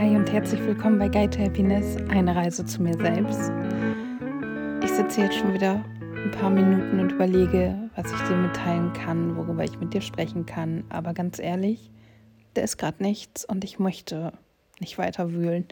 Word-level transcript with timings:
und 0.00 0.32
herzlich 0.32 0.60
willkommen 0.62 0.98
bei 0.98 1.08
Guide 1.08 1.28
to 1.28 1.42
Happiness, 1.42 1.98
eine 2.08 2.34
Reise 2.34 2.64
zu 2.64 2.82
mir 2.82 2.94
selbst. 2.94 3.52
Ich 4.82 4.90
sitze 4.90 5.20
jetzt 5.20 5.36
schon 5.36 5.52
wieder 5.52 5.84
ein 6.14 6.30
paar 6.30 6.48
Minuten 6.48 6.98
und 7.00 7.12
überlege, 7.12 7.90
was 7.96 8.10
ich 8.10 8.18
dir 8.26 8.36
mitteilen 8.36 8.94
kann, 8.94 9.36
worüber 9.36 9.62
ich 9.62 9.78
mit 9.78 9.92
dir 9.92 10.00
sprechen 10.00 10.46
kann. 10.46 10.84
Aber 10.88 11.12
ganz 11.12 11.38
ehrlich, 11.38 11.90
da 12.54 12.62
ist 12.62 12.78
gerade 12.78 13.02
nichts 13.02 13.44
und 13.44 13.62
ich 13.62 13.78
möchte 13.78 14.32
nicht 14.80 14.96
weiter 14.96 15.34
wühlen. 15.34 15.66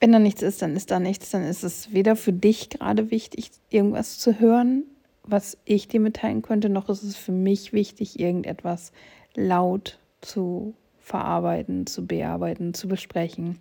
Wenn 0.00 0.10
da 0.10 0.18
nichts 0.18 0.42
ist, 0.42 0.60
dann 0.60 0.74
ist 0.74 0.90
da 0.90 0.98
nichts. 0.98 1.30
Dann 1.30 1.44
ist 1.44 1.62
es 1.62 1.92
weder 1.92 2.16
für 2.16 2.32
dich 2.32 2.68
gerade 2.68 3.12
wichtig, 3.12 3.52
irgendwas 3.70 4.18
zu 4.18 4.40
hören, 4.40 4.82
was 5.22 5.56
ich 5.64 5.86
dir 5.86 6.00
mitteilen 6.00 6.42
könnte, 6.42 6.68
noch 6.68 6.88
ist 6.88 7.04
es 7.04 7.16
für 7.16 7.30
mich 7.30 7.72
wichtig, 7.72 8.18
irgendetwas 8.18 8.90
laut 9.36 10.00
zu 10.20 10.74
verarbeiten, 11.02 11.86
zu 11.86 12.06
bearbeiten, 12.06 12.74
zu 12.74 12.88
besprechen. 12.88 13.58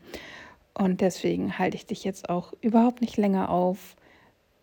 Und 0.73 1.01
deswegen 1.01 1.57
halte 1.57 1.75
ich 1.75 1.85
dich 1.85 2.03
jetzt 2.03 2.29
auch 2.29 2.53
überhaupt 2.61 3.01
nicht 3.01 3.17
länger 3.17 3.49
auf 3.49 3.95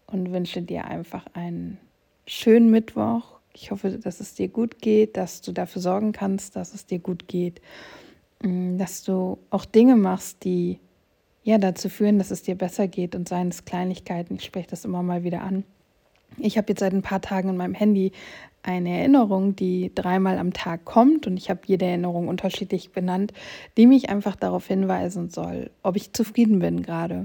und 0.06 0.32
wünsche 0.32 0.62
dir 0.62 0.86
einfach 0.86 1.26
einen 1.34 1.78
schönen 2.26 2.70
Mittwoch. 2.70 3.38
Ich 3.52 3.70
hoffe, 3.70 3.90
dass 3.90 4.20
es 4.20 4.34
dir 4.34 4.48
gut 4.48 4.80
geht, 4.80 5.16
dass 5.16 5.40
du 5.40 5.52
dafür 5.52 5.82
sorgen 5.82 6.12
kannst, 6.12 6.56
dass 6.56 6.74
es 6.74 6.86
dir 6.86 6.98
gut 6.98 7.28
geht, 7.28 7.60
mm, 8.42 8.78
dass 8.78 9.02
du 9.02 9.38
auch 9.50 9.64
Dinge 9.64 9.96
machst, 9.96 10.44
die 10.44 10.78
ja 11.42 11.58
dazu 11.58 11.88
führen, 11.88 12.18
dass 12.18 12.30
es 12.30 12.42
dir 12.42 12.54
besser 12.54 12.88
geht 12.88 13.14
und 13.14 13.28
seien 13.28 13.48
es 13.48 13.64
Kleinigkeiten. 13.64 14.36
Ich 14.36 14.44
spreche 14.44 14.68
das 14.68 14.84
immer 14.84 15.02
mal 15.02 15.24
wieder 15.24 15.42
an. 15.42 15.64
Ich 16.36 16.56
habe 16.56 16.68
jetzt 16.68 16.80
seit 16.80 16.92
ein 16.92 17.02
paar 17.02 17.20
Tagen 17.20 17.48
in 17.48 17.56
meinem 17.56 17.74
Handy 17.74 18.12
eine 18.68 18.98
Erinnerung, 18.98 19.56
die 19.56 19.90
dreimal 19.94 20.38
am 20.38 20.52
Tag 20.52 20.84
kommt 20.84 21.26
und 21.26 21.36
ich 21.36 21.48
habe 21.48 21.60
jede 21.66 21.86
Erinnerung 21.86 22.28
unterschiedlich 22.28 22.90
benannt, 22.90 23.32
die 23.76 23.86
mich 23.86 24.10
einfach 24.10 24.36
darauf 24.36 24.66
hinweisen 24.66 25.30
soll, 25.30 25.70
ob 25.82 25.96
ich 25.96 26.12
zufrieden 26.12 26.58
bin 26.58 26.82
gerade. 26.82 27.24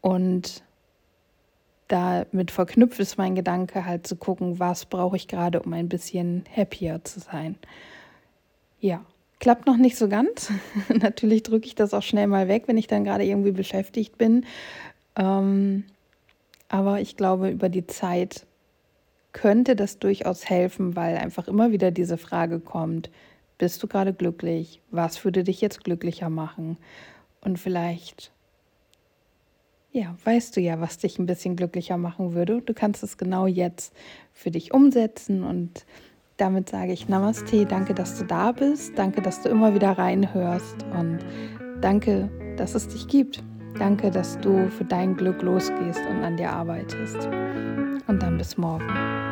Und 0.00 0.62
damit 1.88 2.50
verknüpft 2.50 3.00
ist 3.00 3.18
mein 3.18 3.34
Gedanke 3.34 3.84
halt 3.84 4.06
zu 4.06 4.16
gucken, 4.16 4.60
was 4.60 4.86
brauche 4.86 5.16
ich 5.16 5.26
gerade, 5.26 5.60
um 5.60 5.72
ein 5.72 5.88
bisschen 5.88 6.44
happier 6.56 7.00
zu 7.02 7.20
sein. 7.20 7.56
Ja, 8.80 9.04
klappt 9.40 9.66
noch 9.66 9.76
nicht 9.76 9.96
so 9.96 10.08
ganz. 10.08 10.52
Natürlich 10.88 11.42
drücke 11.42 11.66
ich 11.66 11.74
das 11.74 11.92
auch 11.92 12.02
schnell 12.02 12.28
mal 12.28 12.46
weg, 12.46 12.64
wenn 12.66 12.78
ich 12.78 12.86
dann 12.86 13.04
gerade 13.04 13.24
irgendwie 13.24 13.52
beschäftigt 13.52 14.16
bin. 14.16 14.46
Ähm, 15.16 15.84
aber 16.68 17.00
ich 17.00 17.16
glaube, 17.16 17.50
über 17.50 17.68
die 17.68 17.86
Zeit 17.86 18.46
könnte 19.42 19.74
das 19.74 19.98
durchaus 19.98 20.48
helfen, 20.48 20.94
weil 20.94 21.16
einfach 21.16 21.48
immer 21.48 21.72
wieder 21.72 21.90
diese 21.90 22.16
Frage 22.16 22.60
kommt, 22.60 23.10
bist 23.58 23.82
du 23.82 23.88
gerade 23.88 24.12
glücklich? 24.14 24.80
Was 24.92 25.24
würde 25.24 25.42
dich 25.42 25.60
jetzt 25.60 25.82
glücklicher 25.82 26.30
machen? 26.30 26.76
Und 27.40 27.58
vielleicht, 27.58 28.30
ja, 29.90 30.14
weißt 30.22 30.56
du 30.56 30.60
ja, 30.60 30.80
was 30.80 30.98
dich 30.98 31.18
ein 31.18 31.26
bisschen 31.26 31.56
glücklicher 31.56 31.96
machen 31.96 32.34
würde. 32.34 32.62
Du 32.62 32.72
kannst 32.72 33.02
es 33.02 33.18
genau 33.18 33.48
jetzt 33.48 33.92
für 34.32 34.52
dich 34.52 34.72
umsetzen 34.72 35.42
und 35.42 35.86
damit 36.36 36.68
sage 36.68 36.92
ich 36.92 37.08
Namaste, 37.08 37.66
danke, 37.66 37.94
dass 37.94 38.20
du 38.20 38.24
da 38.24 38.52
bist, 38.52 38.96
danke, 38.96 39.22
dass 39.22 39.42
du 39.42 39.48
immer 39.48 39.74
wieder 39.74 39.98
reinhörst 39.98 40.84
und 40.96 41.18
danke, 41.80 42.30
dass 42.56 42.76
es 42.76 42.86
dich 42.86 43.08
gibt. 43.08 43.42
Danke, 43.78 44.12
dass 44.12 44.38
du 44.38 44.68
für 44.70 44.84
dein 44.84 45.16
Glück 45.16 45.42
losgehst 45.42 46.00
und 46.08 46.22
an 46.22 46.36
dir 46.36 46.50
arbeitest. 46.50 47.26
Und 48.06 48.22
dann 48.22 48.36
bis 48.36 48.56
morgen. 48.56 49.31